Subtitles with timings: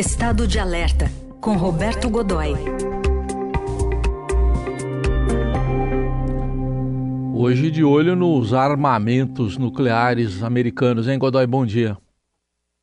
[0.00, 1.04] Estado de Alerta,
[1.42, 2.54] com Roberto Godoy.
[7.36, 11.46] Hoje de olho nos armamentos nucleares americanos, hein, Godoy?
[11.46, 11.98] Bom dia.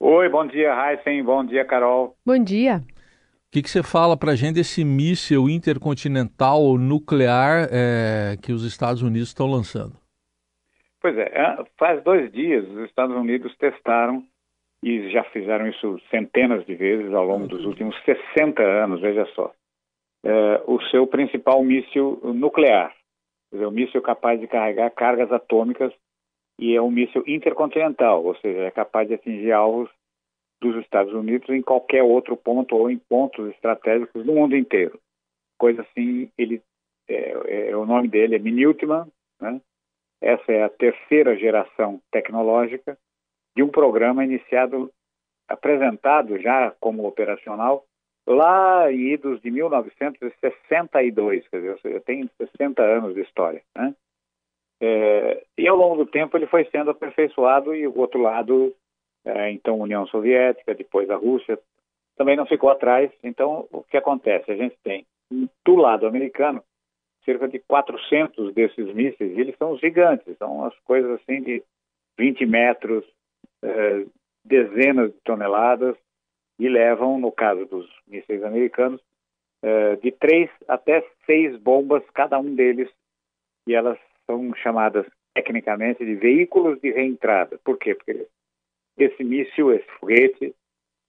[0.00, 1.22] Oi, bom dia, Heisen.
[1.22, 2.16] Bom dia, Carol.
[2.26, 2.78] Bom dia.
[2.78, 8.64] O que, que você fala para a gente desse míssil intercontinental nuclear é, que os
[8.64, 9.96] Estados Unidos estão lançando?
[11.00, 11.30] Pois é,
[11.78, 14.24] faz dois dias os Estados Unidos testaram
[14.84, 19.50] e já fizeram isso centenas de vezes ao longo dos últimos 60 anos, veja só,
[20.22, 22.94] é, o seu principal míssil nuclear,
[23.50, 25.90] dizer, um míssil capaz de carregar cargas atômicas
[26.60, 29.88] e é um míssil intercontinental, ou seja, é capaz de atingir alvos
[30.60, 35.00] dos Estados Unidos em qualquer outro ponto ou em pontos estratégicos do mundo inteiro.
[35.58, 36.62] Coisa assim, ele
[37.08, 39.06] é, é o nome dele é Minuteman,
[39.40, 39.62] né?
[40.20, 42.98] Essa é a terceira geração tecnológica
[43.56, 44.90] de um programa iniciado,
[45.48, 47.84] apresentado já como operacional,
[48.26, 53.62] lá em idos de 1962, quer dizer, ou seja, tem 60 anos de história.
[53.76, 53.94] Né?
[54.80, 58.74] É, e ao longo do tempo ele foi sendo aperfeiçoado e o outro lado,
[59.24, 61.58] é, então União Soviética, depois a Rússia,
[62.16, 63.10] também não ficou atrás.
[63.22, 64.50] Então o que acontece?
[64.50, 65.06] A gente tem
[65.64, 66.62] do lado americano
[67.24, 71.62] cerca de 400 desses mísseis, e eles são gigantes, são as coisas assim de
[72.18, 73.04] 20 metros,
[73.64, 74.06] eh,
[74.44, 75.96] dezenas de toneladas
[76.58, 79.00] e levam, no caso dos mísseis americanos,
[79.62, 82.90] eh, de três até seis bombas cada um deles
[83.66, 87.58] e elas são chamadas tecnicamente de veículos de reentrada.
[87.64, 87.94] Por quê?
[87.94, 88.28] Porque
[88.98, 90.54] esse míssil, esse foguete,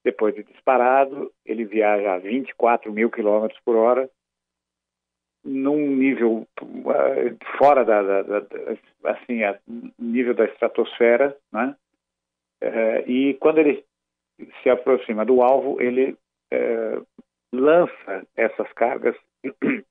[0.03, 4.09] depois de disparado, ele viaja a 24 mil quilômetros por hora
[5.43, 8.47] num nível uh, fora da, da, da,
[9.03, 9.59] assim, a
[9.99, 11.75] nível da estratosfera, né?
[13.05, 13.85] E quando ele
[14.61, 16.17] se aproxima do alvo, ele
[16.51, 17.01] é,
[17.53, 19.15] lança essas cargas,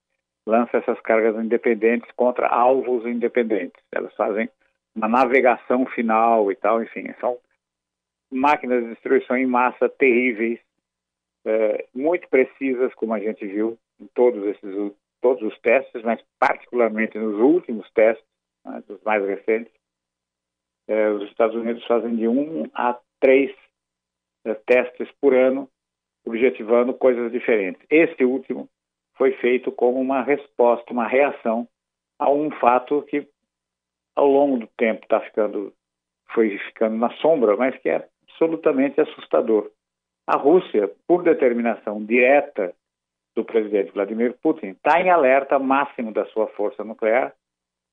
[0.46, 3.82] lança essas cargas independentes contra alvos independentes.
[3.92, 4.48] Elas fazem
[4.94, 7.38] uma navegação final e tal, enfim, são
[8.30, 10.60] máquinas de destruição em massa terríveis,
[11.46, 17.18] é, muito precisas, como a gente viu em todos esses todos os testes, mas particularmente
[17.18, 18.24] nos últimos testes,
[18.62, 19.72] né, dos mais recentes,
[20.88, 23.54] é, os Estados Unidos fazem de um a três
[24.44, 25.68] é, testes por ano,
[26.26, 27.82] objetivando coisas diferentes.
[27.90, 28.68] Este último
[29.16, 31.68] foi feito como uma resposta, uma reação
[32.18, 33.26] a um fato que,
[34.14, 35.72] ao longo do tempo, está ficando,
[36.32, 39.70] foi ficando na sombra, mas que é absolutamente assustador.
[40.26, 42.74] A Rússia, por determinação direta
[43.36, 47.34] do presidente Vladimir Putin, está em alerta máximo da sua força nuclear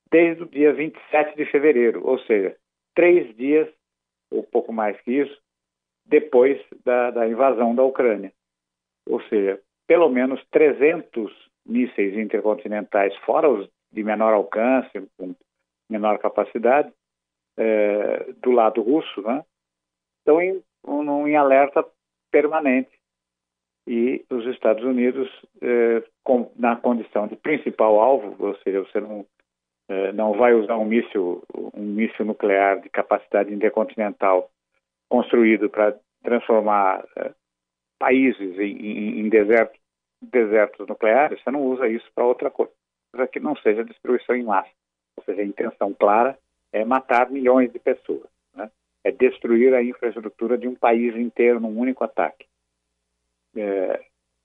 [0.09, 2.55] desde o dia 27 de fevereiro, ou seja,
[2.95, 3.67] três dias,
[4.31, 5.41] ou pouco mais que isso,
[6.05, 8.31] depois da, da invasão da Ucrânia.
[9.07, 11.31] Ou seja, pelo menos 300
[11.65, 15.35] mísseis intercontinentais, fora os de menor alcance, com
[15.89, 16.91] menor capacidade,
[17.57, 19.43] é, do lado russo, né,
[20.19, 21.85] estão em, um, em alerta
[22.31, 22.91] permanente.
[23.87, 25.27] E os Estados Unidos,
[25.61, 29.25] é, com, na condição de principal alvo, ou seja, você não
[30.13, 31.43] não vai usar um míssil,
[31.73, 34.49] um míssil nuclear de capacidade intercontinental
[35.09, 37.31] construído para transformar é,
[37.99, 39.79] países em, em desertos,
[40.21, 42.71] desertos nucleares, você não usa isso para outra coisa
[43.31, 44.69] que não seja destruição em massa.
[45.17, 46.37] Ou seja, a intenção clara
[46.71, 48.71] é matar milhões de pessoas, né?
[49.03, 52.45] é destruir a infraestrutura de um país inteiro num único ataque,
[53.55, 54.01] é,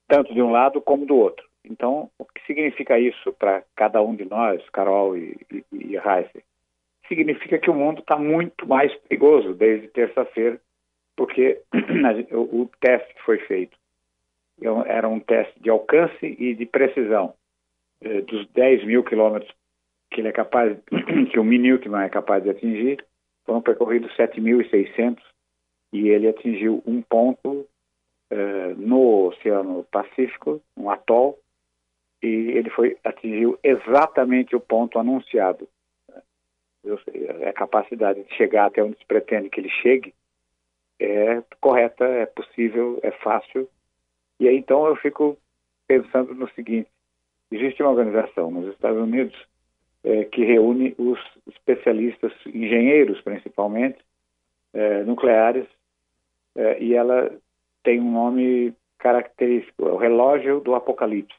[0.07, 1.46] tanto de um lado como do outro.
[1.69, 6.43] Então, o que significa isso para cada um de nós, Carol e, e, e Heise?
[7.07, 10.59] Significa que o mundo está muito mais perigoso desde terça-feira,
[11.15, 11.61] porque
[12.31, 13.77] o, teste que foi feito
[14.85, 17.33] era um teste de alcance e de precisão
[18.01, 19.53] eh, dos 10 mil quilômetros
[20.09, 20.77] que ele é capaz,
[21.31, 23.05] que o Minuteman é capaz de atingir,
[23.45, 25.17] foram percorridos 7.600
[25.93, 27.67] e ele atingiu um ponto
[28.31, 31.37] eh, no Oceano Pacífico, um atol,
[32.21, 35.67] e ele foi atingiu exatamente o ponto anunciado.
[37.47, 40.13] a capacidade de chegar até onde se pretende que ele chegue
[40.99, 43.69] é correta, é possível, é fácil.
[44.39, 45.37] E aí então eu fico
[45.87, 46.89] pensando no seguinte:
[47.51, 49.35] existe uma organização nos Estados Unidos
[50.03, 53.99] é, que reúne os especialistas, engenheiros principalmente,
[54.73, 55.67] é, nucleares,
[56.55, 57.31] é, e ela
[57.83, 61.37] tem um nome característico, é o relógio do apocalipse.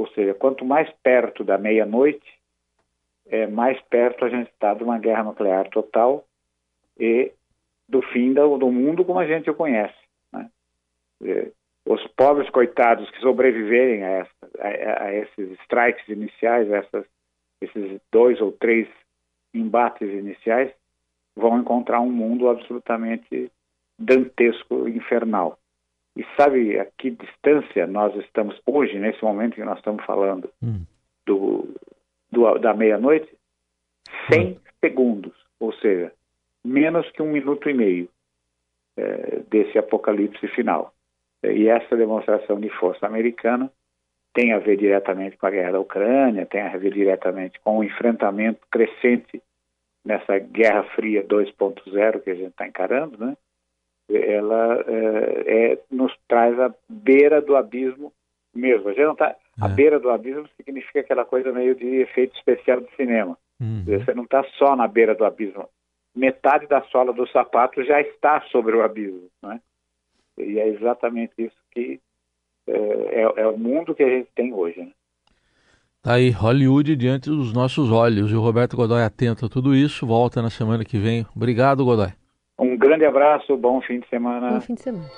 [0.00, 2.26] Ou seja, quanto mais perto da meia-noite,
[3.26, 6.24] é, mais perto a gente está de uma guerra nuclear total
[6.98, 7.30] e
[7.86, 9.94] do fim do, do mundo como a gente o conhece.
[10.32, 10.48] Né?
[11.84, 17.04] Os pobres coitados que sobreviverem a, essa, a, a esses strikes iniciais, essas,
[17.60, 18.88] esses dois ou três
[19.52, 20.72] embates iniciais,
[21.36, 23.52] vão encontrar um mundo absolutamente
[23.98, 25.58] dantesco, infernal.
[26.16, 30.84] E sabe a que distância nós estamos hoje, nesse momento que nós estamos falando, hum.
[31.24, 31.68] do,
[32.30, 33.28] do, da meia-noite?
[34.30, 34.56] 100 hum.
[34.84, 36.12] segundos, ou seja,
[36.64, 38.08] menos que um minuto e meio
[38.96, 40.92] é, desse apocalipse final.
[41.42, 43.70] E essa demonstração de força americana
[44.34, 47.84] tem a ver diretamente com a guerra da Ucrânia, tem a ver diretamente com o
[47.84, 49.42] enfrentamento crescente
[50.04, 53.36] nessa Guerra Fria 2.0 que a gente está encarando, né?
[54.12, 58.12] Ela é, é, nos traz a beira do abismo
[58.54, 58.88] mesmo.
[58.88, 59.36] A gente não tá, é.
[59.60, 63.36] a beira do abismo significa aquela coisa meio de efeito especial de cinema.
[63.60, 63.84] Uhum.
[63.84, 65.68] Você não está só na beira do abismo.
[66.14, 69.60] Metade da sola do sapato já está sobre o abismo, né?
[70.36, 72.00] E é exatamente isso que
[72.66, 74.80] é, é, é o mundo que a gente tem hoje.
[74.80, 74.90] Né?
[76.02, 78.30] Tá aí, Hollywood diante dos nossos olhos.
[78.30, 80.06] E o Roberto Godoy atento a tudo isso.
[80.06, 81.26] Volta na semana que vem.
[81.36, 82.12] Obrigado, Godoy.
[82.60, 84.50] Um grande abraço, bom fim de semana.
[84.50, 85.08] Bom fim de semana.